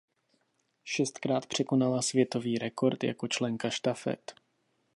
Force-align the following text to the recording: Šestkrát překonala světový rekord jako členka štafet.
Šestkrát 0.83 1.45
překonala 1.45 2.01
světový 2.01 2.57
rekord 2.57 3.03
jako 3.03 3.27
členka 3.27 3.69
štafet. 3.69 4.33